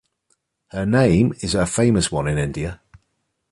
[0.69, 2.81] Her name is a famous one in India.